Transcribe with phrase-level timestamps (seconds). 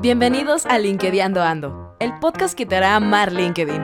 [0.00, 3.82] Bienvenidos a LinkedIn Ando, el podcast que te hará amar LinkedIn.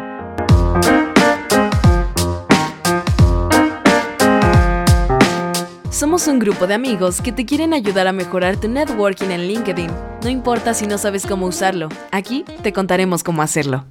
[5.90, 9.90] Somos un grupo de amigos que te quieren ayudar a mejorar tu networking en LinkedIn.
[10.22, 13.84] No importa si no sabes cómo usarlo, aquí te contaremos cómo hacerlo.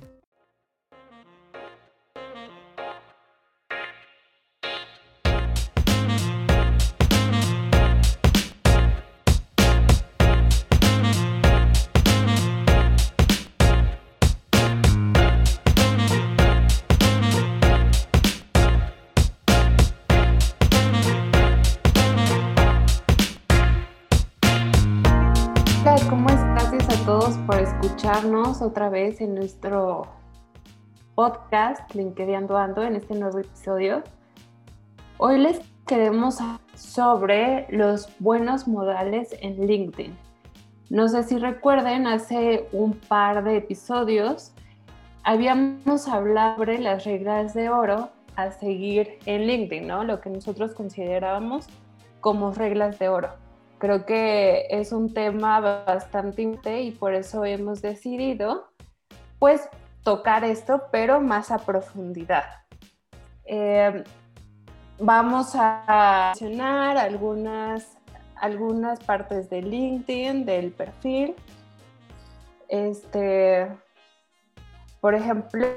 [28.62, 30.05] Otra vez en nuestro
[31.16, 34.04] podcast LinkedIn Ando en este nuevo episodio.
[35.17, 36.38] Hoy les queremos
[36.76, 40.16] sobre los buenos modales en LinkedIn.
[40.91, 44.54] No sé si recuerden, hace un par de episodios
[45.23, 50.04] habíamos hablado sobre las reglas de oro a seguir en LinkedIn, ¿no?
[50.04, 51.66] Lo que nosotros considerábamos
[52.21, 53.43] como reglas de oro.
[53.84, 58.70] Creo que es un tema bastante y por eso hemos decidido
[59.39, 59.67] pues
[60.03, 62.45] tocar esto, pero más a profundidad.
[63.43, 64.06] Eh,
[65.00, 67.97] vamos a mencionar algunas,
[68.38, 71.35] algunas partes de LinkedIn, del perfil.
[72.69, 73.67] Este,
[75.01, 75.67] por ejemplo,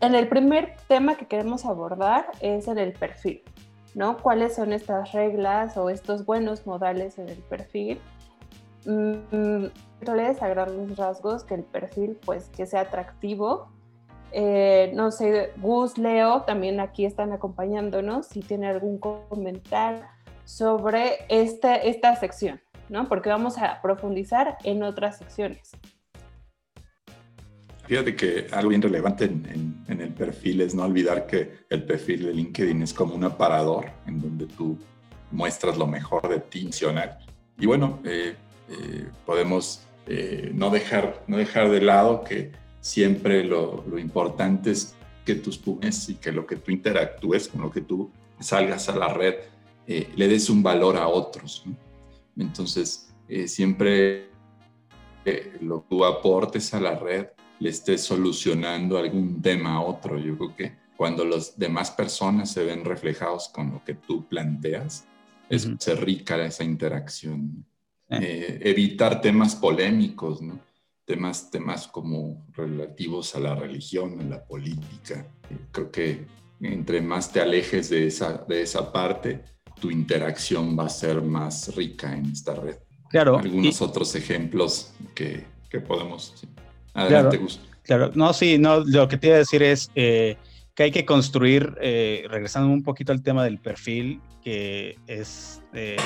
[0.00, 3.42] en el primer tema que queremos abordar es en el perfil.
[3.96, 4.18] ¿No?
[4.18, 7.98] ¿Cuáles son estas reglas o estos buenos modales en el perfil?
[8.84, 9.68] Mm,
[10.14, 13.72] les a grandes rasgos que el perfil, pues, que sea atractivo.
[14.32, 20.04] Eh, no sé, Gus, Leo, también aquí están acompañándonos, si tiene algún comentario
[20.44, 22.60] sobre esta, esta sección,
[22.90, 23.08] ¿no?
[23.08, 25.72] Porque vamos a profundizar en otras secciones.
[27.86, 32.34] Fíjate que algo bien relevante en, el perfil es no olvidar que el perfil de
[32.34, 34.76] LinkedIn es como un aparador en donde tú
[35.30, 37.18] muestras lo mejor de ti nacional.
[37.58, 38.34] Y bueno, eh,
[38.68, 42.50] eh, podemos eh, no, dejar, no dejar de lado que
[42.80, 47.70] siempre lo, importante es que tus publiques y que lo que tú interactúes, con lo
[47.70, 48.10] que tú
[48.40, 49.34] salgas a la red,
[49.86, 51.64] le des un valor a otros.
[52.36, 53.12] Entonces,
[53.46, 54.28] siempre
[55.60, 57.26] lo que tú aportes a la red
[57.58, 60.18] le esté solucionando algún tema a otro.
[60.18, 65.06] Yo creo que cuando las demás personas se ven reflejados con lo que tú planteas,
[65.48, 67.64] es ser rica esa interacción.
[68.08, 70.58] Eh, evitar temas polémicos, ¿no?
[71.04, 75.26] Temas, temas como relativos a la religión, a la política.
[75.50, 76.26] Eh, creo que
[76.60, 79.42] entre más te alejes de esa, de esa parte,
[79.80, 82.76] tu interacción va a ser más rica en esta red.
[83.10, 83.38] Claro.
[83.38, 86.34] Algunos otros ejemplos que, que podemos...
[86.96, 90.36] Adelante, claro, Claro, no, sí, no, lo que te iba a decir es eh,
[90.74, 95.96] que hay que construir, eh, regresando un poquito al tema del perfil, que es, eh,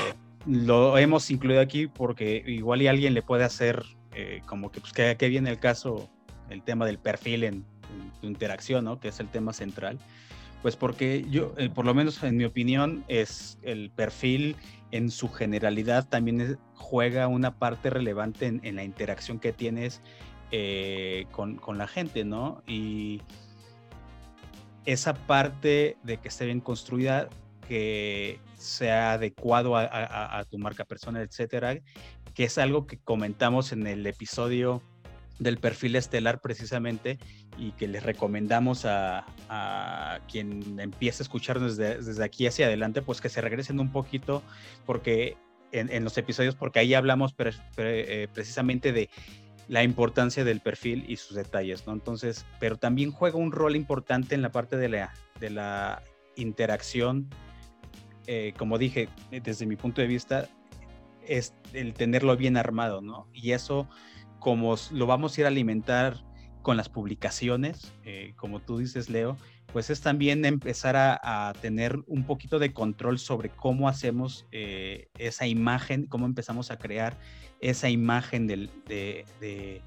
[0.47, 3.83] lo hemos incluido aquí porque igual y alguien le puede hacer
[4.47, 6.11] como que, pues, que, viene el caso,
[6.51, 7.65] el tema del perfil en,
[8.21, 9.01] tu interacción, ¿no?
[9.01, 9.99] Que es el tema central.
[10.63, 14.57] Pues porque yo, por lo menos en mi opinión, es el perfil
[14.91, 20.03] en su generalidad también juega una parte relevante en, en la interacción que tienes
[20.53, 22.63] eh, con, la gente, ¿no?
[22.67, 23.23] Y
[24.85, 27.29] esa parte de que esté bien construida,
[27.69, 31.79] que sea adecuado a, tu marca personal, etcétera,
[32.35, 34.83] que es algo que comentamos en el episodio
[35.39, 37.19] del perfil estelar precisamente
[37.57, 39.25] y que les recomendamos a,
[40.31, 44.43] quien empiece a escucharnos desde, aquí hacia adelante, pues que se regresen un poquito
[44.85, 45.37] porque
[45.73, 47.35] en, los episodios, porque ahí hablamos
[47.77, 49.09] eh, precisamente de
[49.71, 51.93] la importancia del perfil y sus detalles, ¿no?
[51.93, 56.03] Entonces, pero también juega un rol importante en la parte de la, de la
[56.35, 57.31] interacción.
[58.27, 60.49] Eh, como dije, desde mi punto de vista,
[61.25, 63.29] es el tenerlo bien armado, ¿no?
[63.33, 63.89] Y eso,
[64.41, 66.17] como lo vamos a ir a alimentar
[66.63, 69.37] con las publicaciones, eh, como tú dices, Leo,
[69.73, 75.47] pues es también empezar a, tener un poquito de control sobre cómo hacemos eh, esa
[75.47, 77.17] imagen, cómo empezamos a crear
[77.61, 79.83] esa imagen de,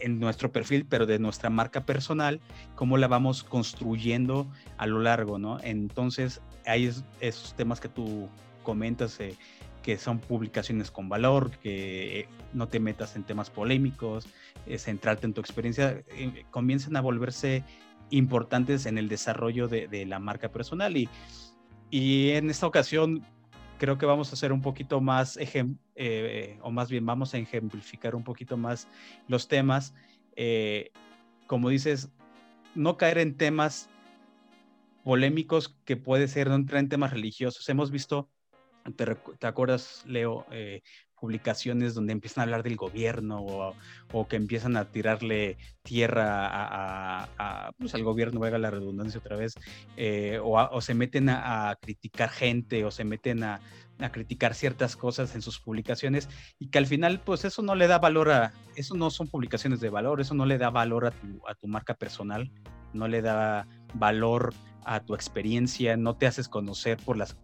[0.00, 2.40] en nuestro perfil, pero de nuestra marca personal,
[2.74, 5.58] cómo la vamos construyendo a lo largo, ¿no?
[5.62, 6.90] Entonces, hay
[7.20, 8.28] esos temas que tú
[8.62, 9.36] comentas, eh,
[9.82, 14.28] que son publicaciones con valor, que no te metas en temas polémicos,
[14.66, 17.64] eh, centrarte en tu experiencia, eh, comienzan a volverse
[18.10, 20.96] importantes en el desarrollo de, la marca personal.
[20.96, 21.08] Y,
[21.90, 23.24] y en esta ocasión
[23.80, 28.14] creo que vamos a hacer un poquito más, eh, o más bien vamos a ejemplificar
[28.14, 28.86] un poquito más
[29.26, 29.94] los temas.
[30.36, 30.92] Eh,
[31.46, 32.10] como dices,
[32.74, 33.88] no caer en temas
[35.02, 37.66] polémicos que puede ser, no entrar en temas religiosos.
[37.70, 38.28] Hemos visto,
[38.92, 40.82] te, acuerdas, Leo, eh,
[41.20, 43.44] publicaciones donde empiezan a hablar del gobierno
[44.12, 47.28] o, que empiezan a tirarle tierra
[47.78, 49.54] pues, al gobierno, valga la redundancia otra vez,
[49.96, 53.60] eh, o, se meten a, criticar gente o se meten a,
[54.12, 57.98] criticar ciertas cosas en sus publicaciones y que al final pues eso no le da
[57.98, 61.46] valor a, eso no son publicaciones de valor, eso no le da valor a tu,
[61.46, 62.50] a tu marca personal,
[62.94, 64.54] no le da valor
[64.86, 67.36] a tu experiencia, no te haces conocer por las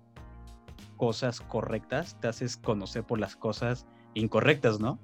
[0.97, 4.99] cosas correctas, te haces conocer por las cosas incorrectas, ¿no?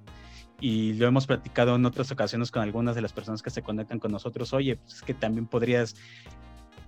[0.60, 3.98] Y lo hemos platicado en otras ocasiones con algunas de las personas que se conectan
[3.98, 4.52] con nosotros.
[4.52, 5.96] Oye, pues es que también podrías,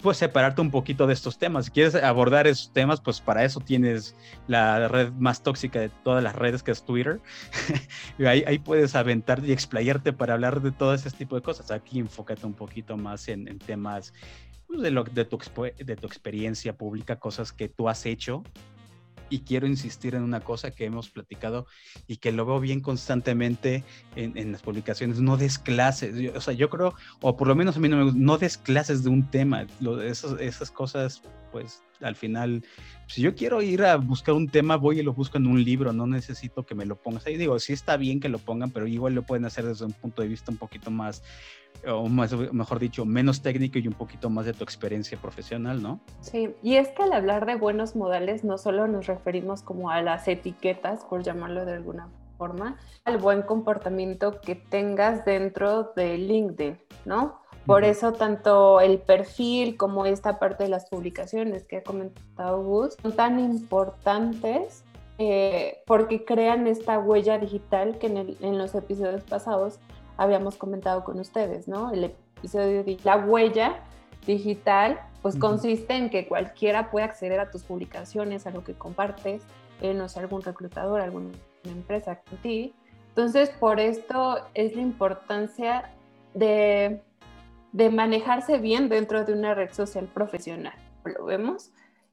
[0.00, 1.66] pues, separarte un poquito de estos temas.
[1.66, 4.14] Si quieres abordar esos temas, pues para eso tienes
[4.46, 7.20] la red más tóxica de todas las redes, que es Twitter.
[8.20, 11.72] ahí, ahí, puedes aventarte y explayarte para hablar de todo ese tipo de cosas.
[11.72, 14.12] Aquí enfócate un poquito más en, en temas
[14.68, 15.38] pues, de, lo, de, tu,
[15.84, 18.44] de tu experiencia pública, cosas que tú has hecho
[19.34, 21.66] y quiero insistir en una cosa que hemos platicado
[22.06, 23.82] y que lo veo bien constantemente
[24.14, 27.80] en, las publicaciones, no des clases, o sea, yo creo, o por lo menos a
[27.80, 29.66] mí no me gusta, no des clases de un tema,
[30.06, 31.20] esas cosas,
[31.50, 32.64] pues al final,
[33.06, 35.92] si yo quiero ir a buscar un tema, voy y lo busco en un libro,
[35.92, 38.86] no necesito que me lo pongas ahí, digo, sí está bien que lo pongan, pero
[38.86, 41.22] igual lo pueden hacer desde un punto de vista un poquito más
[41.86, 46.00] o mejor dicho, menos técnico y un poquito más de tu experiencia profesional, ¿no?
[46.20, 50.00] Sí, y es que al hablar de buenos modales no solo nos referimos como a
[50.02, 52.08] las etiquetas, por llamarlo de alguna
[52.38, 57.40] forma, al buen comportamiento que tengas dentro de LinkedIn, ¿no?
[57.66, 62.96] Por eso tanto el perfil como esta parte de las publicaciones que ha comentado Gus
[63.00, 64.84] son tan importantes
[65.18, 69.78] eh, porque crean esta huella digital que en, en los episodios pasados
[70.16, 71.90] habíamos comentado con ustedes, ¿no?
[71.92, 73.80] El episodio de la huella
[74.26, 79.42] digital, pues consiste en que cualquiera puede acceder a tus publicaciones, a lo que compartes,
[79.80, 81.30] eh, no sé, algún reclutador, alguna
[81.64, 82.74] empresa con ti.
[83.08, 85.92] Entonces, por esto es la importancia
[86.34, 87.02] de,
[87.74, 90.74] de manejarse bien dentro de una red social profesional.
[91.04, 91.72] ¿Lo vemos?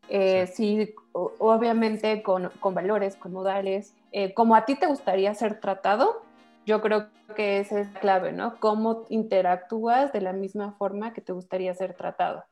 [0.09, 5.59] Eh, sí, obviamente con, con, valores, con modales, eh, como a ti te gustaría ser
[5.59, 6.23] tratado,
[6.65, 8.59] yo creo que esa es la clave, ¿no?
[8.59, 12.43] Cómo interactúas de la misma forma que te gustaría ser tratado.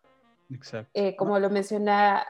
[0.53, 0.91] Exacto.
[0.93, 2.23] Eh, como lo menciona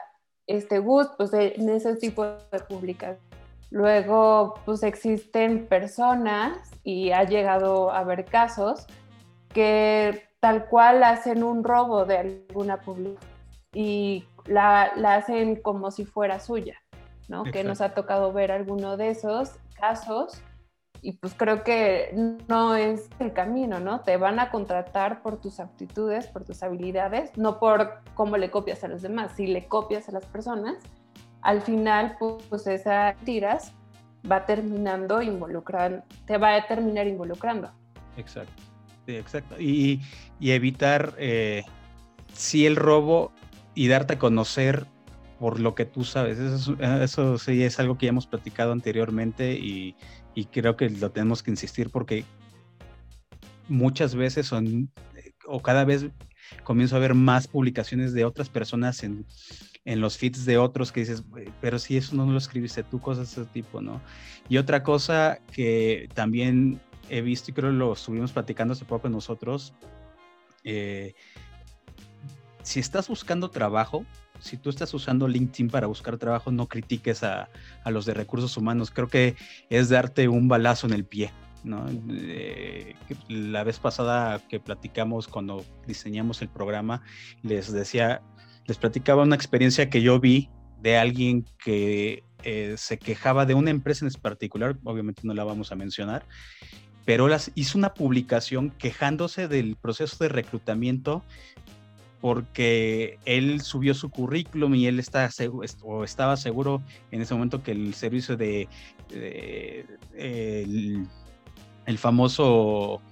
[0.46, 3.18] este Gus, pues en ese tipo de públicas.
[3.70, 8.86] Luego, pues existen personas y ha llegado a haber casos
[9.52, 13.20] que tal cual hacen un robo de alguna publicidad
[13.72, 16.76] y la, la, hacen como si fuera suya,
[17.28, 17.44] ¿no?
[17.44, 20.42] Que nos ha tocado ver alguno de esos casos
[21.02, 22.12] y pues creo que
[22.48, 24.00] no es el camino, ¿no?
[24.00, 28.84] Te van a contratar por tus aptitudes, por tus habilidades, no por cómo le copias
[28.84, 29.32] a los demás.
[29.36, 30.76] Si le copias a las personas,
[31.42, 33.72] al final, pues esa tiras
[34.30, 37.70] va terminando involucrando, te va a terminar involucrando.
[38.16, 38.62] Exacto,
[39.06, 39.60] sí, exacto.
[39.60, 40.00] Y,
[40.38, 41.64] y evitar, eh,
[42.34, 43.32] si el robo
[43.74, 44.86] y darte a conocer
[45.38, 46.38] por lo que tú sabes.
[46.38, 49.96] Eso, eso, sí es algo que ya hemos platicado anteriormente y,
[50.34, 52.24] y creo que lo tenemos que insistir porque
[53.66, 54.90] muchas veces son,
[55.46, 56.06] o cada vez
[56.62, 59.24] comienzo a ver más publicaciones de otras personas en,
[59.84, 61.24] en los feeds de otros que dices,
[61.60, 64.02] pero si eso no lo escribiste tú, cosas de ese tipo, ¿no?
[64.48, 66.80] Y otra cosa que también
[67.10, 69.74] he visto y creo lo estuvimos platicando hace poco nosotros,
[70.64, 71.14] eh,
[72.62, 74.04] si estás buscando trabajo,
[74.38, 77.48] si tú estás usando LinkedIn para buscar trabajo, no critiques a,
[77.86, 78.90] los de recursos humanos.
[78.90, 79.36] Creo que
[79.68, 81.32] es darte un balazo en el pie.
[81.62, 81.86] ¿no?
[82.10, 82.94] Eh,
[83.28, 87.02] la vez pasada que platicamos cuando diseñamos el programa,
[87.42, 88.22] les decía,
[88.66, 90.48] les platicaba una experiencia que yo vi
[90.80, 95.72] de alguien que eh, se quejaba de una empresa en particular, obviamente no la vamos
[95.72, 96.24] a mencionar,
[97.10, 101.24] pero las, hizo una publicación quejándose del proceso de reclutamiento
[102.20, 105.28] porque él subió su currículum y él está
[105.82, 108.68] o estaba seguro en ese momento que el servicio de,
[110.14, 113.02] el, famoso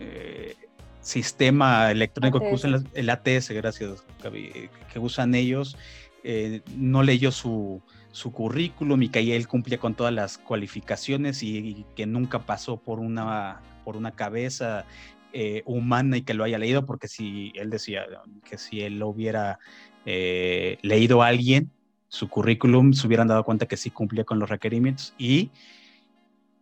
[0.00, 0.56] eh,
[1.00, 4.04] sistema electrónico que usan el ATS, gracias,
[4.92, 5.76] que usan ellos,
[6.24, 11.84] eh, no leyó su, su currículum y que él cumplía con todas las cualificaciones y,
[11.94, 14.86] que nunca pasó por una, por una cabeza
[15.34, 18.06] eh, humana y que lo haya leído, porque si él decía
[18.48, 19.58] que si él lo hubiera
[20.06, 21.70] eh, leído a alguien,
[22.08, 25.50] su currículum, se hubieran dado cuenta que sí cumplía con los requerimientos y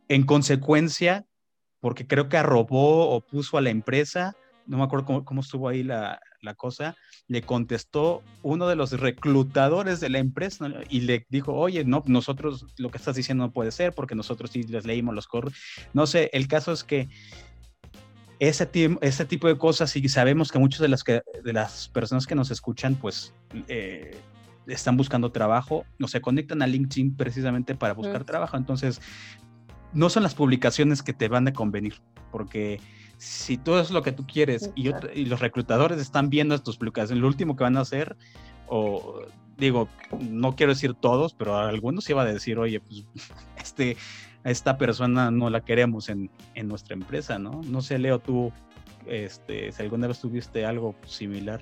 [0.08, 1.24] en consecuencia,
[1.80, 4.34] porque creo que arrobó o puso a la empresa,
[4.66, 6.20] no me acuerdo cómo, estuvo ahí la,
[6.54, 6.96] cosa,
[7.28, 12.66] le contestó uno de los reclutadores de la empresa y le dijo, oye, no, nosotros
[12.76, 15.54] lo que estás diciendo no puede ser porque nosotros sí les leímos los correos.
[15.92, 17.08] No sé, el caso es que
[18.38, 18.68] ese,
[19.00, 22.34] ese tipo de cosas y sabemos que muchas de las, que, de las personas que
[22.34, 23.32] nos escuchan, pues...
[23.68, 24.16] Eh,
[24.68, 28.56] están buscando trabajo, no se conectan a LinkedIn precisamente para buscar trabajo.
[28.56, 29.00] Entonces,
[29.92, 32.80] no son las publicaciones que te van a convenir, porque
[33.22, 34.90] si todo es lo que tú quieres y,
[35.26, 38.16] los reclutadores están viendo tus publicaciones, lo último que van a hacer,
[38.66, 39.22] o
[39.56, 39.88] digo,
[40.18, 43.04] no quiero decir todos, pero algunos iba a decir, oye, pues
[43.62, 43.96] este,
[44.42, 47.60] esta persona no la queremos en, en nuestra empresa, ¿no?
[47.64, 48.52] No sé, Leo, tú,
[49.06, 51.60] este, si alguna vez tuviste algo similar.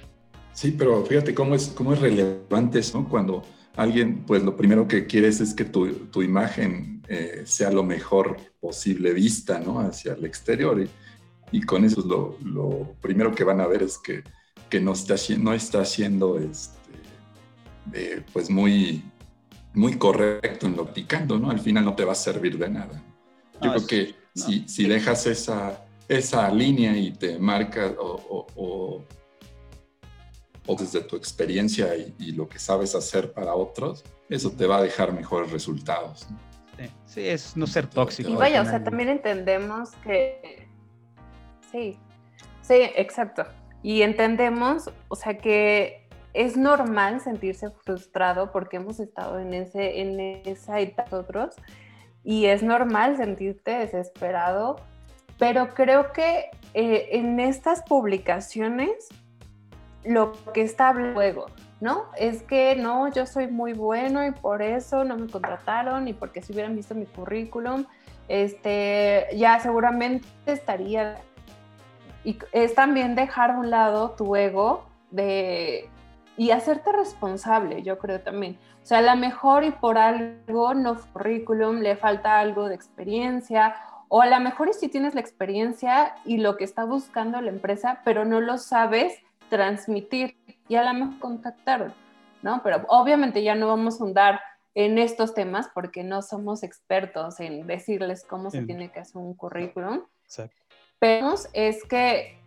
[0.54, 3.42] Sí, pero fíjate cómo es, cómo es relevante eso, Cuando
[3.76, 8.38] alguien, pues lo primero que quieres es que tu, tu imagen eh, sea lo mejor
[8.60, 9.78] posible vista, ¿no?
[9.80, 10.80] Hacia el exterior.
[10.80, 10.88] Y,
[11.52, 14.22] y con eso lo, lo, primero que van a ver es que,
[14.68, 16.78] que no, está, no está siendo este,
[17.92, 19.02] eh, pues muy,
[19.74, 21.50] muy correcto en lo picando, ¿no?
[21.50, 23.02] Al final no te va a servir de nada.
[23.62, 29.04] Yo creo que si, si, dejas esa, esa línea y te marcas o, o
[30.70, 34.82] o desde tu experiencia y, lo que sabes hacer para otros, eso te va a
[34.82, 36.26] dejar mejores resultados.
[37.06, 38.30] Sí, es no ser tóxico.
[38.30, 40.68] Y vaya, o sea, también entendemos que...
[41.70, 41.98] Sí,
[42.62, 43.44] sí, exacto.
[43.82, 50.20] Y entendemos, o sea, que es normal sentirse frustrado porque hemos estado en, ese, en
[50.20, 51.56] esa etapa nosotros
[52.22, 54.76] y es normal sentirte desesperado,
[55.38, 59.08] pero creo que eh, en estas publicaciones
[60.04, 61.46] lo que está luego,
[61.80, 62.04] ¿no?
[62.16, 66.42] Es que no, yo soy muy bueno y por eso no me contrataron y porque
[66.42, 67.86] si hubieran visto mi currículum,
[68.28, 71.20] este, ya seguramente estaría.
[72.24, 75.88] Y es también dejar a un lado tu ego de,
[76.36, 78.58] y hacerte responsable, yo creo también.
[78.82, 83.74] O sea, a lo mejor y por algo no currículum, le falta algo de experiencia,
[84.08, 87.50] o a lo mejor y si tienes la experiencia y lo que está buscando la
[87.50, 90.36] empresa, pero no lo sabes transmitir
[90.66, 91.94] y a la mejor contactaron,
[92.42, 92.62] ¿no?
[92.62, 94.40] Pero obviamente ya no vamos a andar
[94.74, 99.34] en estos temas porque no somos expertos en decirles cómo se tiene que hacer un
[99.34, 100.02] currículum.
[100.24, 100.62] Exacto.
[101.00, 102.38] Pero es que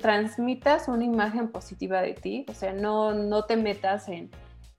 [0.00, 4.30] transmitas una imagen positiva de ti, o sea, no, no te metas en,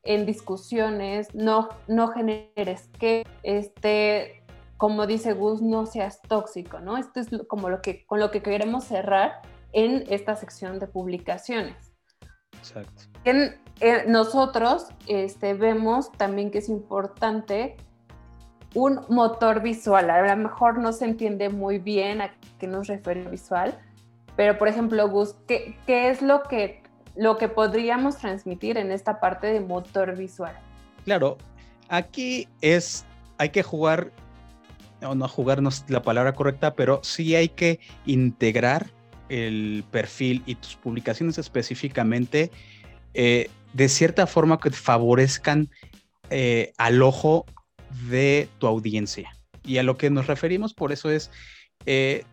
[0.04, 4.44] en discusiones, no, no generes que, este,
[4.78, 6.98] como dice Gus, no seas tóxico, ¿no?
[6.98, 9.42] Esto es como lo que, con lo que queremos cerrar
[9.74, 11.94] en esta sección de publicaciones.
[12.58, 13.04] Exacto.
[13.26, 17.76] En, eh, nosotros este, vemos también que es importante
[18.74, 20.10] un motor visual.
[20.10, 23.78] A lo mejor no se entiende muy bien a qué nos refiere visual,
[24.36, 26.82] pero por ejemplo, Gus, ¿qué, qué es lo que,
[27.16, 30.56] lo que podríamos transmitir en esta parte de motor visual?
[31.06, 31.38] Claro,
[31.90, 33.06] aquí es,
[33.38, 34.12] hay que jugar,
[35.06, 38.88] o no jugarnos la palabra correcta, pero sí hay que integrar
[39.30, 42.52] el perfil y tus publicaciones específicamente
[43.14, 45.70] eh, de cierta forma que favorezcan
[46.30, 47.46] eh, al ojo
[48.10, 49.36] de tu audiencia.
[49.64, 51.32] Y a lo que nos referimos por eso es,
[51.86, 52.24] eh,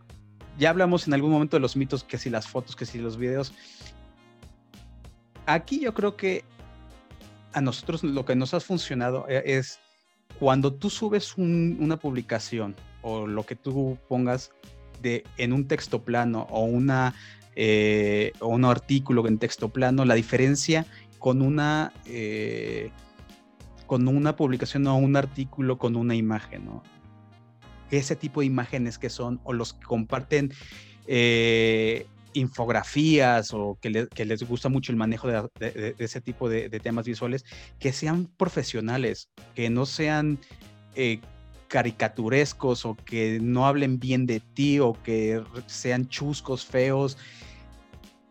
[0.58, 3.16] ya hablamos en algún momento de los mitos, que si las fotos, que si los
[3.16, 3.52] videos.
[5.46, 6.44] Aquí yo creo que
[7.52, 9.80] a nosotros lo que nos ha funcionado es
[10.38, 14.52] cuando tú subes una publicación o lo que tú pongas
[15.02, 17.14] en un texto plano o, una,
[17.56, 20.86] eh, un artículo en texto plano, la diferencia
[21.18, 22.90] con una, eh,
[23.90, 26.84] con una publicación o un artículo con una imagen, ¿no?
[27.90, 30.52] Ese tipo de imágenes que son, o los que comparten
[31.08, 37.44] eh, infografías o que, les gusta mucho el manejo de, ese tipo de, temas visuales,
[37.80, 40.38] que sean profesionales, que no sean
[41.66, 47.18] caricaturescos o que no hablen bien de ti o que sean chuscos, feos.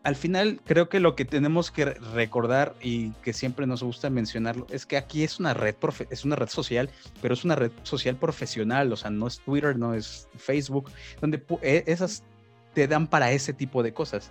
[0.02, 4.66] Al final creo que lo que tenemos que recordar y que siempre nos gusta mencionarlo
[4.70, 5.74] es que aquí es una red
[6.08, 6.88] es una red social,
[7.20, 10.90] pero es una red social profesional, o sea, no es Twitter, no es Facebook,
[11.20, 12.24] donde e, esas
[12.72, 14.30] te dan para ese tipo de cosas.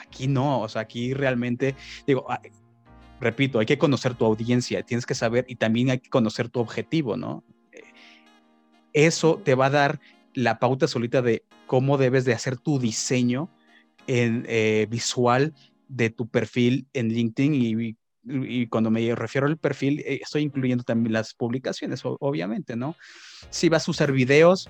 [0.00, 1.74] Aquí no, o sea, aquí realmente
[2.06, 2.26] digo,
[3.20, 6.60] repito, hay que conocer tu audiencia, tienes que saber y también hay que conocer tu
[6.60, 7.42] objetivo, ¿no?
[8.92, 10.00] eso te va a dar
[10.34, 13.48] la pauta solita de cómo debes de hacer tu diseño
[14.08, 15.54] en, eh, visual
[15.86, 20.82] de tu perfil en LinkedIn y, y cuando me refiero al perfil, eh, estoy incluyendo
[20.82, 22.96] también las publicaciones, obviamente, ¿no?
[23.50, 24.68] Si vas a usar videos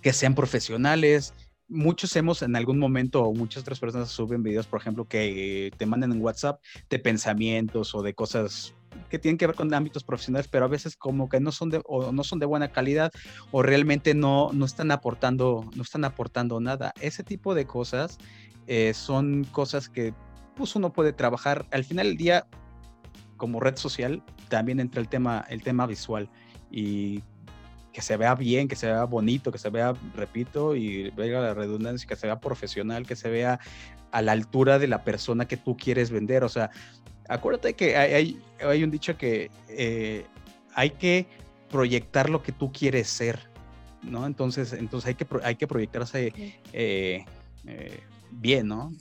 [0.00, 1.34] que sean profesionales,
[1.68, 5.86] muchos hemos en algún momento, o muchas otras personas suben videos, por ejemplo, que te
[5.86, 8.74] mandan en WhatsApp de pensamientos o de cosas
[9.08, 11.82] que tienen que ver con ámbitos profesionales, pero a veces como que no son de,
[11.86, 13.10] o no son de buena calidad
[13.50, 16.92] o realmente no, no, están, aportando, no están aportando nada.
[17.00, 18.18] Ese tipo de cosas
[18.66, 20.14] eh, son cosas que
[20.56, 21.66] pues uno puede trabajar.
[21.70, 22.46] Al final del día,
[23.36, 26.28] como red social, también entra el tema, el tema visual
[26.70, 27.22] y
[27.92, 31.54] que se vea bien, que se vea bonito, que se vea, repito, y venga la
[31.54, 33.60] redundancia, que se vea profesional, que se vea
[34.10, 36.42] a la altura de la persona que tú quieres vender.
[36.42, 36.70] O sea,
[37.28, 40.26] acuérdate que hay, hay, un dicho que eh,
[40.74, 41.26] hay que
[41.70, 43.38] proyectar lo que tú quieres ser,
[44.02, 44.26] ¿no?
[44.26, 46.32] Entonces, entonces hay que, hay que proyectarse
[46.72, 47.24] eh,
[47.66, 48.00] eh,
[48.30, 48.92] bien, ¿no?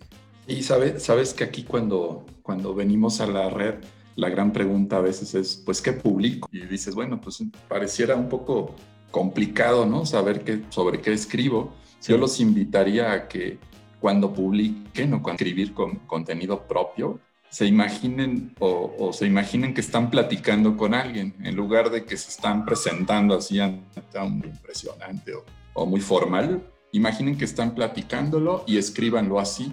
[0.48, 3.75] Y sabes, sabes que aquí cuando, cuando venimos a la red,
[4.15, 6.50] la gran pregunta a veces es, pues, ¿qué publico?
[6.51, 8.75] Y dices, bueno, pues pareciera un poco
[9.12, 10.06] complicado, ¿no?
[10.06, 11.74] Saber qué, sobre qué escribo.
[12.01, 13.58] Yo los invitaría a que
[14.00, 17.20] cuando publiquen o cuando escribir con contenido propio,
[17.53, 22.31] se imaginen o, se imaginen que están platicando con alguien en lugar de que se
[22.31, 25.45] están presentando así un impresionante o,
[25.75, 26.63] o muy formal.
[26.93, 29.72] Imaginen que están platicándolo y escríbanlo así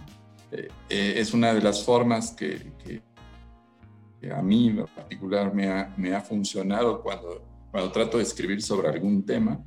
[0.53, 2.71] eh, eh, es una de las formas que,
[4.31, 8.89] a mí en particular me ha, me ha, funcionado cuando, cuando trato de escribir sobre
[8.89, 9.63] algún tema.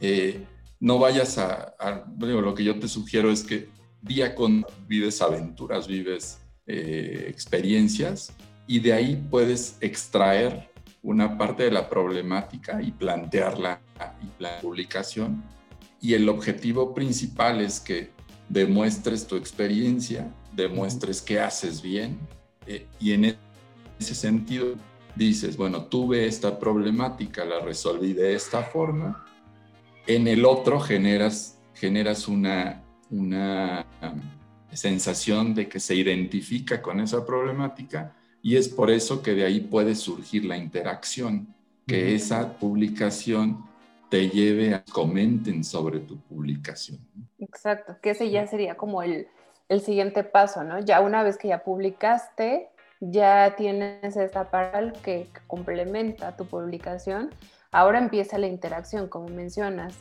[0.00, 0.44] Eh,
[0.80, 1.74] no vayas a,
[2.18, 3.70] lo que yo te sugiero es que
[4.02, 8.32] día con vives aventuras, vives experiencias
[8.66, 10.70] y de ahí puedes extraer
[11.02, 13.80] una parte de la problemática y plantearla
[14.22, 15.42] y la publicación.
[16.00, 18.10] Y el objetivo principal es que
[18.48, 22.18] demuestres tu experiencia, demuestres que haces bien
[22.66, 23.36] eh, y en
[23.98, 24.74] ese sentido
[25.14, 29.24] dices, bueno, tuve esta problemática, la resolví de esta forma,
[30.06, 33.86] en el otro generas, generas una, una
[34.72, 39.60] sensación de que se identifica con esa problemática y es por eso que de ahí
[39.60, 41.54] puede surgir la interacción,
[41.86, 43.64] que esa publicación
[44.08, 47.00] te lleve a comenten sobre tu publicación.
[47.38, 49.26] Exacto, que ese ya sería como el,
[49.84, 50.78] siguiente paso, ¿no?
[50.78, 52.68] Ya una vez que ya publicaste,
[53.00, 57.30] ya tienes esta paral que, complementa tu publicación,
[57.72, 59.96] ahora empieza la interacción, como mencionas,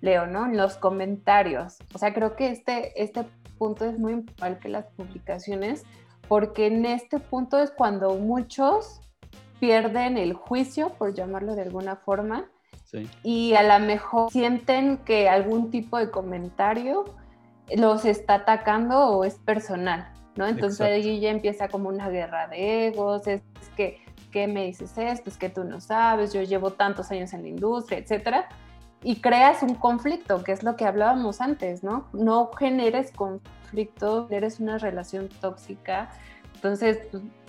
[0.00, 0.48] Leo, ¿no?
[0.48, 1.76] Los comentarios.
[1.92, 3.26] O sea, creo que este, este
[3.60, 5.84] punto es muy importante que las publicaciones,
[6.28, 9.02] porque en este punto es cuando muchos
[9.60, 12.46] pierden el juicio, por llamarlo de alguna forma,
[13.22, 17.04] y a lo mejor sienten que algún tipo de comentario
[17.76, 20.46] los está atacando o es personal, ¿no?
[20.46, 23.42] Entonces ahí ya empieza como una guerra de egos, es,
[23.76, 24.00] que,
[24.32, 25.28] ¿qué me dices esto?
[25.28, 28.48] Es que tú no sabes, yo llevo tantos años en la industria, etcétera.
[29.02, 32.06] Y creas un conflicto, que es lo que hablábamos antes, ¿no?
[32.12, 36.10] No generes conflicto, eres una relación tóxica.
[36.54, 36.98] Entonces,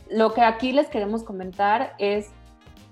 [0.09, 2.31] lo que aquí les queremos comentar es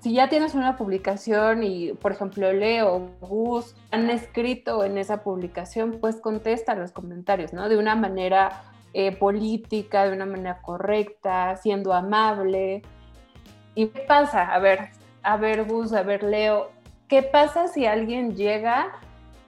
[0.02, 5.98] si ya tienes una publicación y, por ejemplo, Leo Gus han escrito en esa publicación,
[6.00, 7.68] pues contesta los comentarios, ¿no?
[7.68, 12.82] De una manera eh, política, de una manera correcta, siendo amable.
[13.76, 14.54] ¿Y qué pasa?
[14.54, 14.90] A ver,
[15.22, 16.72] a ver, Gus, a ver, Leo,
[17.10, 18.94] ¿qué pasa si alguien llega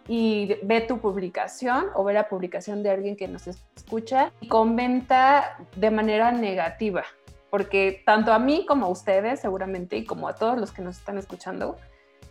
[0.08, 5.58] y ve tu publicación o ve la publicación de alguien que nos escucha y comenta
[5.78, 7.06] de manera negativa?
[7.52, 10.98] porque tanto a mí como a ustedes seguramente y como a todos los que nos
[10.98, 11.76] están escuchando,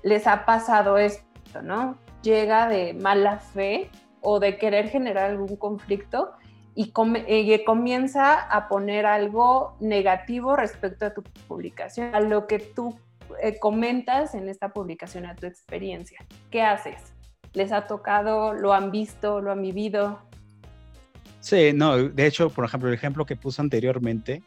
[0.02, 1.98] les ha pasado esto, ¿no?
[2.22, 3.90] Llega de mala fe
[4.22, 6.32] o de querer generar algún conflicto
[6.74, 12.98] y, comienza a poner algo negativo respecto a tu publicación, a lo que tú
[13.42, 16.24] eh, comentas en esta publicación, a tu experiencia.
[16.50, 17.12] ¿Qué haces?
[17.52, 18.54] ¿Les ha tocado?
[18.54, 19.40] ¿Lo han visto?
[19.40, 20.20] ¿Lo han vivido?
[21.40, 24.42] Sí, no, de hecho, por ejemplo, el ejemplo que puse anteriormente,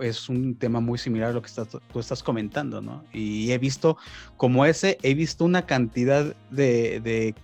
[0.00, 1.50] es un tema muy similar a lo que
[1.92, 3.04] tú estás comentando, ¿no?
[3.12, 3.96] Y he visto,
[4.36, 7.34] como ese, he visto una cantidad de,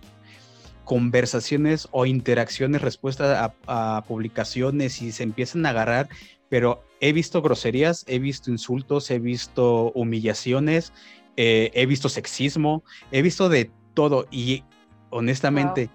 [0.84, 6.08] conversaciones o interacciones, respuestas a, publicaciones y se empiezan a agarrar,
[6.50, 10.90] pero he visto groserías, he visto insultos, he visto humillaciones,
[11.36, 14.64] eh, he visto sexismo, he visto de todo y
[15.10, 15.90] honestamente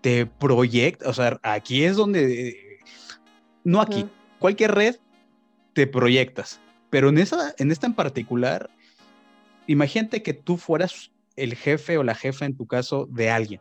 [0.00, 2.80] te proyecta, o sea, aquí es donde,
[3.62, 4.06] no aquí,
[4.38, 4.96] cualquier red
[5.74, 6.62] te proyectas.
[6.88, 8.70] Pero en, esa, en esta en particular,
[9.66, 13.60] imagínate que tú fueras el jefe o la jefa en tu caso de alguien.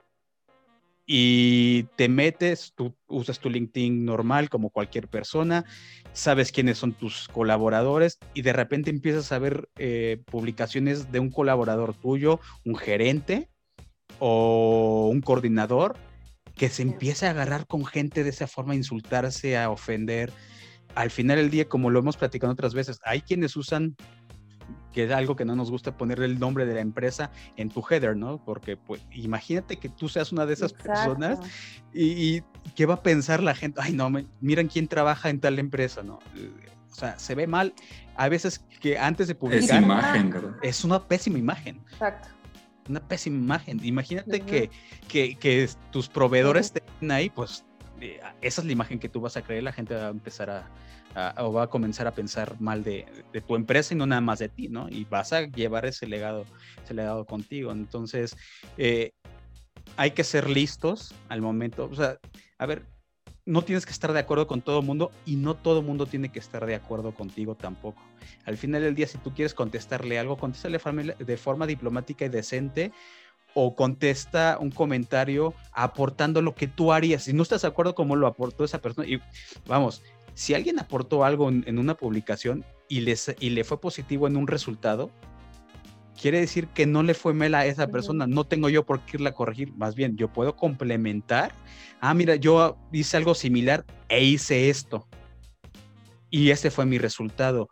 [1.05, 5.65] Y te metes, tú usas tu LinkedIn normal como cualquier persona,
[6.13, 11.29] sabes quiénes son tus colaboradores y de repente empiezas a ver eh, publicaciones de un
[11.29, 13.49] colaborador tuyo, un gerente
[14.19, 15.95] o un coordinador
[16.55, 20.31] que se empieza a agarrar con gente de esa forma, a insultarse, a ofender.
[20.95, 23.95] Al final del día, como lo hemos platicado otras veces, hay quienes usan
[24.91, 27.83] que es algo que no nos gusta ponerle el nombre de la empresa en tu
[27.89, 28.43] header, ¿no?
[28.43, 31.39] Porque pues imagínate que tú seas una de esas personas
[31.93, 32.41] y,
[32.75, 36.19] qué va a pensar la gente, ay no, miren quién trabaja en tal empresa, ¿no?
[36.91, 37.73] O sea, se ve mal.
[38.15, 39.77] A veces que antes de publicar...
[39.79, 40.53] Es imagen, ¿verdad?
[40.61, 41.81] Es una pésima imagen.
[41.91, 42.29] Exacto.
[42.87, 43.83] Una pésima imagen.
[43.83, 44.69] Imagínate que,
[45.07, 47.65] que, que, tus proveedores estén ahí, pues
[47.99, 50.49] eh, esa es la imagen que tú vas a creer, la gente va a empezar
[50.49, 50.69] a,
[51.37, 53.05] o va a comenzar a pensar mal de,
[53.47, 54.89] tu empresa y no nada más de ti, ¿no?
[54.89, 56.45] Y vas a llevar ese legado,
[56.83, 57.71] ese legado contigo.
[57.71, 58.35] Entonces,
[58.77, 59.11] eh,
[59.97, 61.87] hay que ser listos al momento.
[61.91, 62.17] O sea,
[62.57, 62.85] a ver,
[63.45, 66.05] no tienes que estar de acuerdo con todo el mundo y no todo el mundo
[66.05, 68.01] tiene que estar de acuerdo contigo tampoco.
[68.45, 70.79] Al final del día, si tú quieres contestarle algo, contéstale
[71.19, 72.91] de forma diplomática y decente
[73.53, 77.23] o contesta un comentario aportando lo que tú harías.
[77.23, 79.21] Si no estás de acuerdo cómo lo aportó esa persona, y
[79.67, 80.01] vamos,
[80.33, 84.47] si alguien aportó algo en, una publicación y, les, y le fue positivo en un
[84.47, 85.11] resultado,
[86.19, 89.17] quiere decir que no le fue mal a esa persona, no tengo yo por qué
[89.17, 91.53] irla a corregir, más bien yo puedo complementar,
[92.01, 95.07] ah, mira, yo hice algo similar e hice esto.
[96.29, 97.69] Y ese fue mi resultado.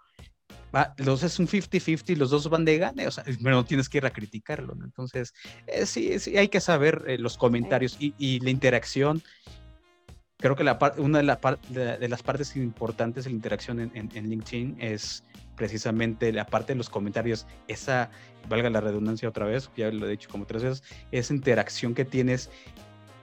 [0.74, 3.98] Va, los es un 50-50, los dos van de gane, o sea, no tienes que
[3.98, 4.86] ir a criticarlo, ¿no?
[4.86, 5.34] Entonces,
[5.68, 9.22] eh, sí, sí, hay que saber eh, los comentarios y, y, la interacción
[10.42, 11.40] creo que la una de, la
[12.10, 15.24] las partes importantes de la interacción en, LinkedIn es
[15.56, 18.10] precisamente la parte de los comentarios, esa,
[18.50, 22.04] valga la redundancia otra vez, ya lo he dicho como tres veces, esa interacción que
[22.04, 22.50] tienes,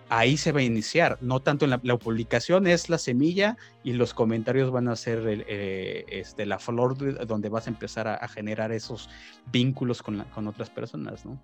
[0.09, 4.15] ahí se va a iniciar, no tanto en la, publicación es la semilla y los
[4.15, 9.11] comentarios van a ser eh, este, la flor donde vas a empezar a, generar esos
[9.51, 11.39] vínculos con, con otras personas, ¿no?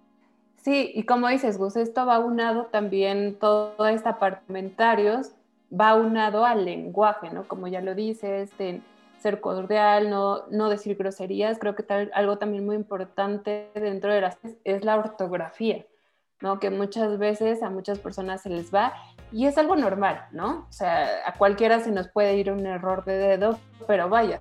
[0.62, 5.32] Sí, y como dices, Gus, esto va unado también toda esta parte de comentarios
[5.78, 7.44] va unado al lenguaje, ¿no?
[7.48, 8.80] Como ya lo dices, de
[9.18, 11.58] ser cordial, no, no decir groserías.
[11.58, 15.84] Creo que tal, algo también muy importante dentro de las es la ortografía,
[16.40, 16.60] ¿no?
[16.60, 18.92] Que muchas veces a muchas personas se les va
[19.32, 20.66] y es algo normal, ¿no?
[20.68, 24.40] O sea, a cualquiera se nos puede ir un error de dedo, pero vaya,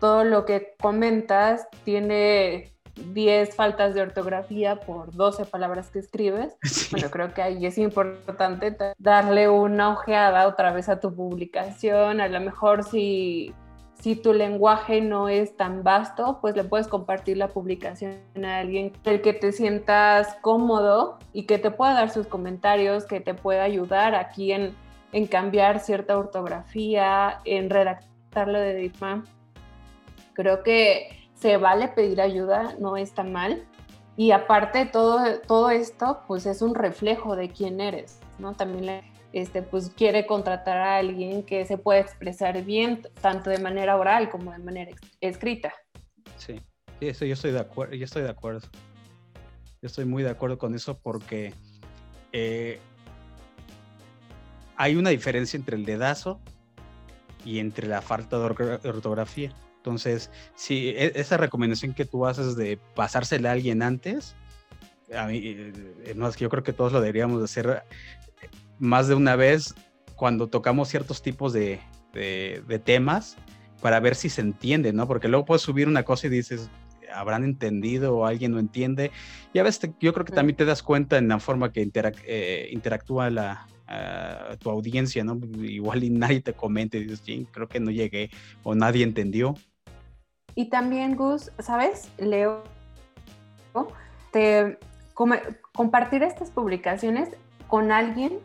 [0.00, 6.56] todo lo que comentas tiene 10 faltas de ortografía por 12 palabras que escribes,
[6.90, 12.28] bueno, creo que ahí es importante darle una ojeada otra vez a tu publicación, a
[12.28, 13.52] lo mejor si,
[14.00, 18.92] si tu lenguaje no es tan vasto, pues le puedes compartir la publicación a alguien
[19.04, 23.64] el que te sientas cómodo y que te pueda dar sus comentarios, que te pueda
[23.64, 24.74] ayudar aquí en,
[25.12, 29.24] en cambiar cierta ortografía, en redactarlo de DIFMA.
[30.34, 33.66] Creo que se vale pedir ayuda, no está mal.
[34.16, 38.54] Y aparte todo, todo esto, pues es un reflejo de quién eres, ¿no?
[38.54, 39.02] También
[39.34, 44.30] este, pues quiere contratar a alguien que se pueda expresar bien, tanto de manera oral
[44.30, 45.74] como de manera escrita.
[46.38, 46.62] Sí,
[47.02, 48.66] eso yo estoy de acuerdo, yo estoy de acuerdo.
[49.82, 51.52] Yo estoy muy de acuerdo con eso porque
[52.32, 52.78] eh,
[54.76, 56.40] hay una diferencia entre el dedazo
[57.44, 59.52] y entre la falta de ortografía.
[59.84, 64.34] Entonces, si e, esa recomendación que tú haces de pasársela a alguien antes,
[65.14, 67.82] a mí, eh, no, es que yo creo que todos lo deberíamos hacer
[68.40, 69.74] eh, más de una vez
[70.16, 71.80] cuando tocamos ciertos tipos de,
[72.14, 73.36] de, temas
[73.82, 75.06] para ver si se entiende, ¿no?
[75.06, 76.70] Porque luego puedes subir una cosa y dices,
[77.12, 79.10] habrán entendido o alguien no entiende.
[79.52, 81.90] Y a veces yo creo que también te das cuenta en la forma que
[82.24, 83.66] eh, interactúa la,
[84.60, 85.38] tu audiencia, ¿no?
[85.62, 88.30] Igual y nadie te comenta y dices, creo que no llegué
[88.62, 89.54] o nadie entendió.
[90.54, 92.10] Y también, Gus, ¿sabes?
[92.18, 92.62] Leo,
[94.32, 94.78] te,
[95.72, 97.30] compartir estas publicaciones
[97.66, 98.38] con alguien,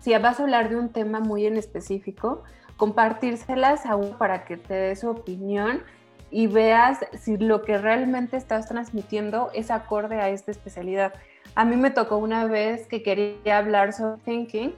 [0.00, 2.42] si vas a hablar de un tema muy en específico,
[2.76, 5.82] compartírselas aún para que te dé su opinión
[6.30, 11.12] y veas si lo que realmente estás transmitiendo es acorde a esta especialidad.
[11.54, 14.74] A mí me tocó una vez que quería hablar sobre thinking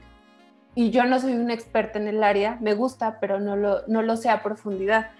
[0.75, 4.03] y yo no soy una experta en el área, me gusta, pero no lo, no
[4.03, 5.11] lo sé a profundidad.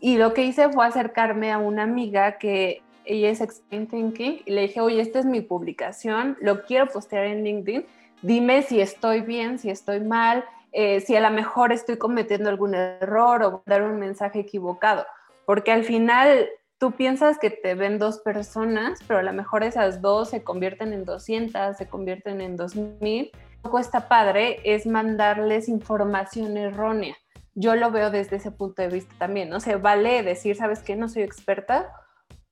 [0.00, 4.50] Y lo que hice fue acercarme a una amiga que ella es Explain Thinking y
[4.50, 7.86] le dije, oye, esta es mi publicación, lo quiero postear en LinkedIn,
[8.22, 12.74] dime si estoy bien, si estoy mal, eh, si a lo mejor estoy cometiendo algún
[12.74, 15.06] error o dar un mensaje equivocado,
[15.46, 20.02] porque al final tú piensas que te ven dos personas, pero a lo mejor esas
[20.02, 23.30] dos se convierten en 200, se convierten en 2000.
[23.64, 27.16] Lo que está padre es mandarles información errónea.
[27.58, 29.48] Yo lo veo desde ese punto de vista también.
[29.48, 30.94] No se vale decir, ¿sabes qué?
[30.94, 31.90] No soy experta,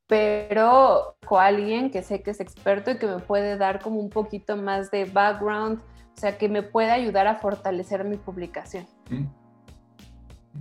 [0.06, 4.08] pero con alguien que sé que es experto y que me puede dar como un
[4.08, 8.86] poquito más de background, o sea, que me puede ayudar a fortalecer mi publicación.
[9.10, 9.26] Mm.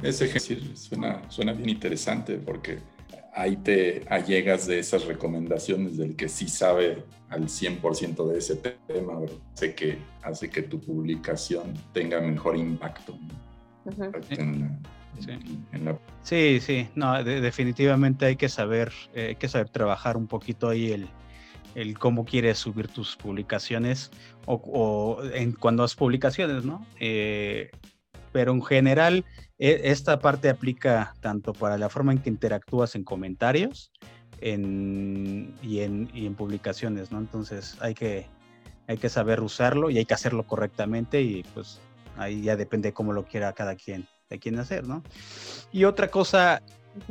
[0.06, 2.80] Ese ejercicio suena, suena bien interesante porque
[3.34, 9.22] ahí te allegas de esas recomendaciones del que sí sabe al 100% de ese tema,
[9.54, 13.18] hace que, hace que tu publicación tenga mejor impacto
[16.22, 16.60] sí.
[16.60, 16.89] sí.
[16.96, 21.08] no, definitivamente hay que saber, eh, hay que saber trabajar un poquito ahí el,
[21.76, 24.12] el cómo quieres subir tus publicaciones
[24.46, 26.86] o, en cuando has publicaciones, ¿no?
[27.00, 27.72] Eh,
[28.32, 29.26] pero en general
[29.60, 33.91] e, esta parte aplica tanto para la forma en que interactúas en comentarios
[34.41, 37.19] y, en, en, publicaciones, ¿no?
[37.19, 38.26] Entonces hay que,
[38.88, 41.80] hay que saber usarlo y hay que hacerlo correctamente y pues
[42.17, 45.04] ahí ya depende de cómo lo quiera cada quien, de quién hacer, ¿no?
[45.71, 46.62] Y otra cosa,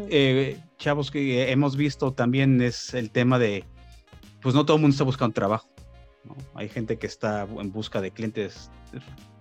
[0.08, 3.64] eh, chavos, que hemos visto también es el tema de,
[4.40, 5.68] pues no todo el mundo está buscando trabajo,
[6.24, 6.36] ¿no?
[6.54, 8.70] Hay gente que está en busca de clientes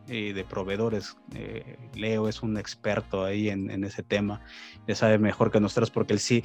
[0.08, 1.16] de proveedores.
[1.36, 4.42] Eh, Leo es un experto ahí en, ese tema,
[4.86, 6.44] ya sabe mejor que nosotros porque él sí,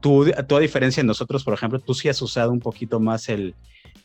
[0.00, 3.30] tú, tú a diferencia de nosotros, por ejemplo, tú sí has usado un poquito más
[3.30, 3.54] el,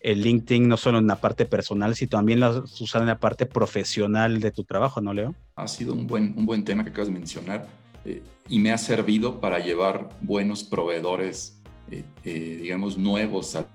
[0.04, 3.20] el LinkedIn, no solo en la parte personal, sino también lo has usado en la
[3.20, 5.36] parte profesional de tu trabajo, ¿no, Leo?
[5.56, 7.68] Ha sido un buen, un buen tema que acabas de mencionar
[8.06, 11.62] eh, y me ha servido para llevar buenos proveedores,
[11.92, 12.04] eh,
[12.62, 13.68] digamos, nuevos al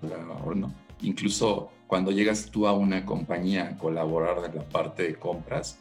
[0.44, 0.74] horno.
[1.02, 5.78] Incluso cuando llegas tú a una compañía a colaborar en la parte de compras,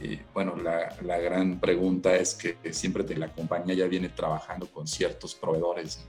[0.00, 4.66] eh, bueno, la, la, gran pregunta es que siempre de la compañía ya viene trabajando
[4.68, 6.06] con ciertos proveedores.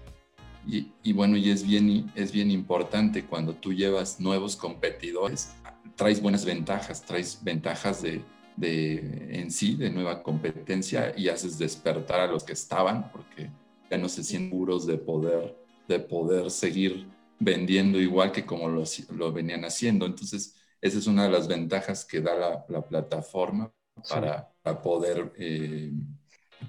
[0.67, 5.53] Y, y, bueno, y es bien, es bien importante cuando tú llevas nuevos competidores,
[5.95, 8.23] traes buenas ventajas, traes ventajas de,
[8.55, 13.49] de, en sí, de nueva competencia y haces despertar a los que estaban porque
[13.89, 17.07] ya no se sienten seguros de poder, de poder seguir
[17.39, 18.83] vendiendo igual que como lo,
[19.15, 20.05] lo, venían haciendo.
[20.05, 23.71] Entonces, esa es una de las ventajas que da la, la plataforma
[24.09, 25.91] para, para poder eh,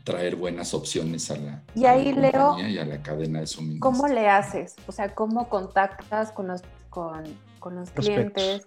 [0.05, 3.91] traer buenas opciones a la, y ahí, Leo, y a la cadena de suministro.
[3.91, 4.77] ¿Cómo le haces?
[4.87, 7.25] O sea, ¿cómo contactas con los, con,
[7.59, 8.67] con los clientes?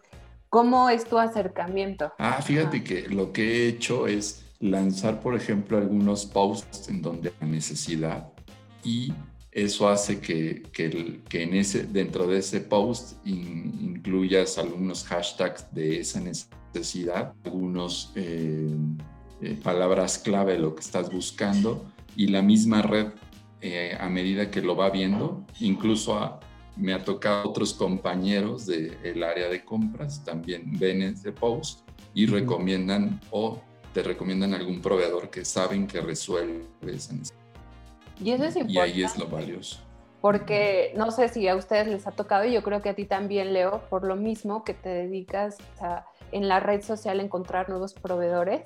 [0.49, 2.13] ¿Cómo es tu acercamiento?
[2.19, 7.33] Ah, fíjate que lo que he hecho es lanzar, por ejemplo, algunos posts en donde
[7.41, 8.29] hay necesidad
[8.83, 9.13] y
[9.51, 15.99] eso hace que, que, que, en ese, dentro de ese post incluyas algunos hashtags de
[15.99, 18.75] esa necesidad, algunas eh,
[19.43, 23.07] eh, palabras clave de lo que estás buscando y la misma red
[23.61, 26.39] eh, a medida que lo va viendo, incluso
[26.75, 33.21] me ha tocado otros compañeros del área de compras también ven ese post y recomiendan
[33.31, 33.61] o
[33.93, 37.39] te recomiendan algún proveedor que saben que resuelve esa necesidad.
[38.21, 38.73] Y eso es importante.
[38.73, 39.79] Y ahí es lo valioso.
[40.21, 43.05] Porque no sé si a ustedes les ha tocado, y yo creo que a ti
[43.05, 47.69] también, Leo, por lo mismo que te dedicas a, en la red social a encontrar
[47.69, 48.61] nuevos proveedores,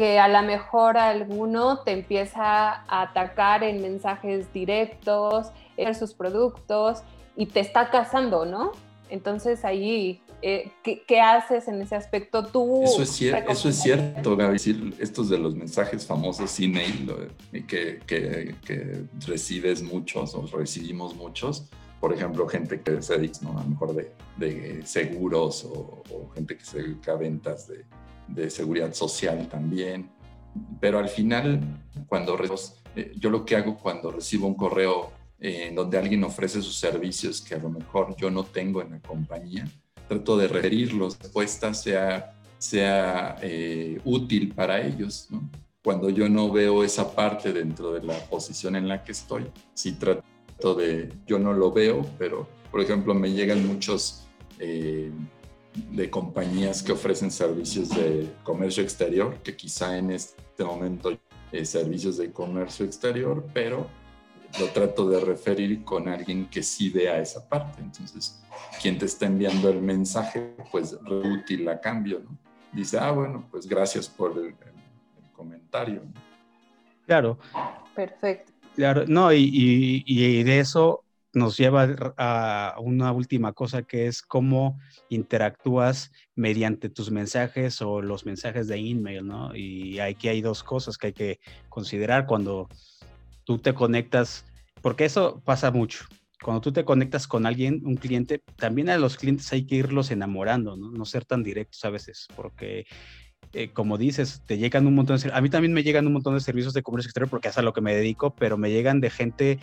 [0.00, 7.02] que a lo mejor alguno te empieza a atacar en mensajes directos, en sus productos
[7.36, 8.72] y te está cazando, ¿no?
[9.10, 12.82] Entonces ahí eh, ¿qué, haces en ese aspecto tú?
[12.82, 14.94] Eso es, eso es cierto, Gaby.
[15.00, 17.12] estos de los mensajes famosos email
[17.68, 21.68] que, que, que, recibes muchos o recibimos muchos.
[22.00, 23.58] Por ejemplo, gente que se dedica ¿no?
[23.58, 26.02] a lo mejor de, de seguros o,
[26.34, 27.84] gente que se dedica a ventas de,
[28.34, 30.10] de seguridad social también.
[30.80, 31.60] Pero al final,
[32.06, 32.38] cuando
[32.96, 36.76] eh, yo lo que hago cuando recibo un correo eh, en donde alguien ofrece sus
[36.76, 39.66] servicios que a lo mejor yo no tengo en la compañía,
[40.08, 45.28] trato de referirlos, respuesta sea, sea eh, útil para ellos.
[45.82, 49.92] Cuando yo no veo esa parte dentro de la posición en la que estoy, sí
[49.92, 54.26] trato de, yo no lo veo, pero por ejemplo me llegan muchos
[55.74, 61.16] de compañías que ofrecen servicios de comercio exterior, que quizá en este momento
[61.52, 63.86] eh, servicios de comercio exterior, pero
[64.58, 67.82] lo trato de referir con alguien que sí vea esa parte.
[67.82, 68.42] Entonces,
[68.82, 72.36] quien te está enviando el mensaje, pues útil a cambio, ¿no?
[72.72, 74.54] Dice, ah, bueno, pues gracias por el,
[75.34, 76.02] comentario.
[77.06, 77.38] Claro.
[77.94, 78.52] Perfecto.
[78.76, 84.78] Claro, no, y, y, de eso nos lleva a una última cosa que es cómo
[85.08, 89.54] interactúas mediante tus mensajes o los mensajes de email, ¿no?
[89.54, 92.68] Y aquí hay dos cosas que hay que considerar cuando
[93.44, 94.44] tú te conectas
[94.82, 96.04] porque eso pasa mucho.
[96.42, 100.10] Cuando tú te conectas con alguien, un cliente, también a los clientes hay que irlos
[100.10, 102.86] enamorando, no, no ser tan directos a veces, porque
[103.52, 105.30] eh, como dices, te llegan un montón de...
[105.32, 107.62] A mí también me llegan un montón de servicios de comercio exterior porque es a
[107.62, 109.58] lo que me dedico, pero me llegan de gente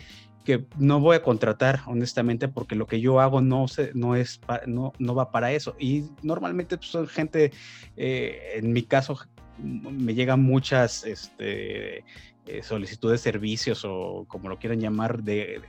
[0.48, 4.40] que no voy a contratar, honestamente, porque lo que yo hago no, se, no, es
[4.66, 5.76] no, no va para eso.
[5.78, 7.52] Y normalmente pues, son gente,
[7.98, 9.18] eh, en mi caso,
[9.58, 11.98] me llegan muchas este,
[12.46, 15.60] eh, solicitudes de servicios o como lo quieran llamar, de,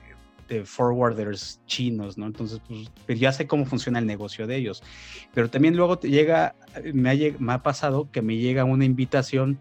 [0.48, 2.28] de forwarders chinos, ¿no?
[2.28, 4.82] Entonces, pues, pues, ya sé cómo funciona el negocio de ellos.
[5.34, 6.56] Pero también luego te llega,
[6.94, 9.60] me ha, me ha pasado que me llega una invitación,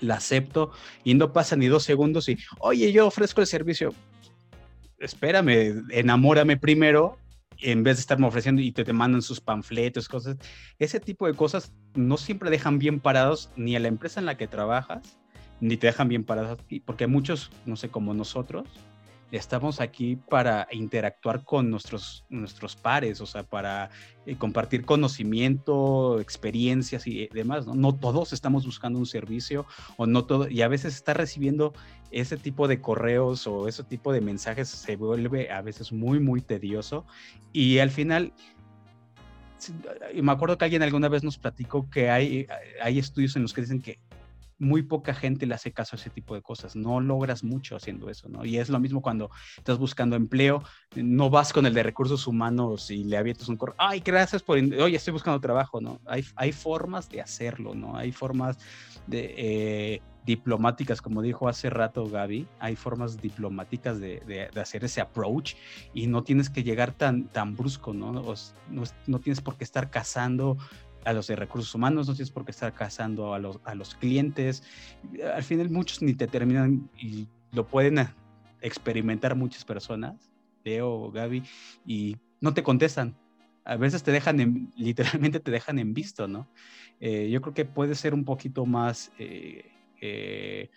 [0.00, 0.70] la acepto
[1.02, 3.94] y no pasa ni dos segundos y, oye, yo ofrezco el servicio.
[5.00, 7.18] Espérame, enamórame primero
[7.62, 10.36] en vez de estarme ofreciendo y te, te mandan sus panfletos, cosas.
[10.78, 14.36] Ese tipo de cosas no siempre dejan bien parados ni a la empresa en la
[14.36, 15.18] que trabajas,
[15.60, 18.68] ni te dejan bien parados, porque muchos, no sé, como nosotros,
[19.30, 23.90] estamos aquí para interactuar con nuestros, nuestros pares, o sea, para
[24.26, 27.74] eh, compartir conocimiento, experiencias y demás, ¿no?
[27.74, 31.72] No todos estamos buscando un servicio o no todo, y a veces está recibiendo
[32.10, 36.40] ese tipo de correos o ese tipo de mensajes se vuelve a veces muy, muy
[36.40, 37.04] tedioso.
[37.52, 38.32] Y al final
[40.14, 42.46] me acuerdo que alguien alguna vez nos platicó que hay,
[42.82, 43.98] hay estudios en los que dicen que
[44.60, 46.76] muy poca gente le hace caso a ese tipo de cosas.
[46.76, 48.44] No logras mucho haciendo eso, ¿no?
[48.44, 50.62] Y es lo mismo cuando estás buscando empleo,
[50.94, 54.58] no vas con el de recursos humanos y le avientas un correo, ay, gracias por,
[54.58, 55.98] oye, estoy buscando trabajo, ¿no?
[56.06, 57.96] Hay, hay formas de hacerlo, ¿no?
[57.96, 58.58] Hay formas
[59.06, 65.00] de, eh, diplomáticas, como dijo hace rato Gaby, hay formas diplomáticas de, de, hacer ese
[65.00, 65.54] approach
[65.94, 68.12] y no tienes que llegar tan, tan brusco, no,
[69.06, 70.58] no tienes por qué estar cazando
[71.04, 73.94] a los de recursos humanos, no tienes por qué estar casando a los, a los
[73.94, 74.62] clientes.
[75.34, 77.98] Al final muchos ni te terminan y lo pueden
[78.60, 80.30] experimentar muchas personas,
[80.64, 81.42] Leo, Gaby,
[81.86, 83.16] y no te contestan.
[83.64, 86.48] A veces te dejan, literalmente te dejan en visto, ¿no?
[87.00, 90.70] Eh, yo creo que puede ser un poquito más, eh, eh,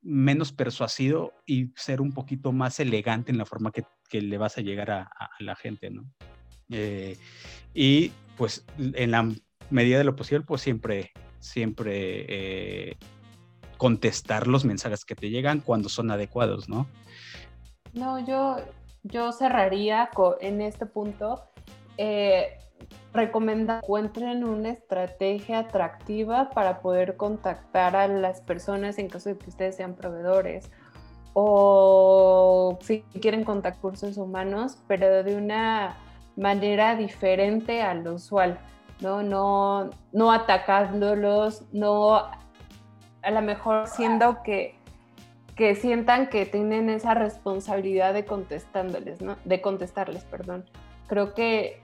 [0.00, 4.58] menos persuasivo y ser un poquito más elegante en la forma que, que le vas
[4.58, 6.10] a llegar a, a la gente, ¿no?
[7.74, 9.28] y pues en la
[9.70, 12.96] medida de lo posible, pues siempre, siempre eh,
[13.76, 16.86] contestar los mensajes que te llegan cuando son adecuados, ¿no?
[17.92, 18.56] No, yo,
[19.02, 21.42] yo cerraría en este punto.
[21.98, 22.58] Eh,
[23.12, 29.50] recomienda encuentren una estrategia atractiva para poder contactar a las personas en caso de que
[29.50, 30.70] ustedes sean proveedores
[31.34, 35.96] o si quieren contactar cursos humanos, pero de una
[36.36, 38.58] manera diferente al usual,
[39.00, 39.22] ¿no?
[39.22, 44.74] No, no atacándolos, no a lo mejor siendo que,
[45.54, 49.36] que sientan que tienen esa responsabilidad de contestándoles, ¿no?
[49.44, 50.64] De contestarles, perdón.
[51.06, 51.82] Creo que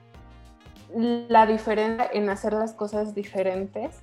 [0.95, 4.03] la diferencia en hacer las cosas diferentes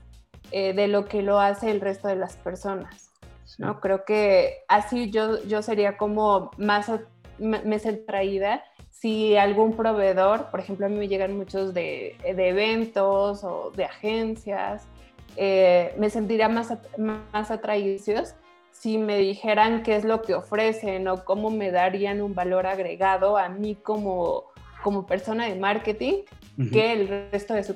[0.52, 3.12] eh, de lo que lo hace el resto de las personas,
[3.58, 3.82] ¿no?
[3.82, 6.92] Creo que así yo, yo sería como más
[7.38, 8.64] me traída
[9.00, 14.88] si algún proveedor, por ejemplo, a mí me llegan muchos de, eventos o de agencias,
[15.36, 18.36] eh, me sentiría más, más atraídos
[18.72, 23.38] si me dijeran qué es lo que ofrecen o cómo me darían un valor agregado
[23.38, 24.46] a mí como,
[24.82, 26.24] como persona de marketing
[26.72, 27.76] que el resto de su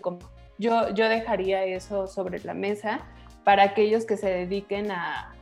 [0.57, 3.01] yo, yo dejaría eso sobre la mesa
[3.43, 5.33] para aquellos que se dediquen a,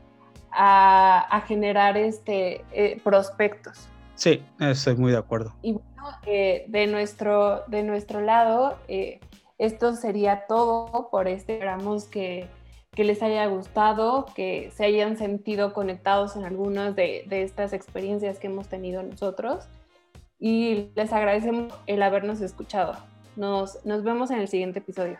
[0.52, 3.88] a, generar este, eh, prospectos.
[4.18, 5.54] Sí, estoy muy de acuerdo.
[5.62, 9.20] Y bueno, eh, de, nuestro, de nuestro lado, eh,
[9.60, 11.54] esto sería todo por este.
[11.54, 12.48] Esperamos que,
[12.92, 18.40] que, les haya gustado, que se hayan sentido conectados en algunas de, de estas experiencias
[18.40, 19.68] que hemos tenido nosotros.
[20.40, 22.94] Y les agradecemos el habernos escuchado.
[23.36, 25.20] Nos, nos vemos en el siguiente episodio.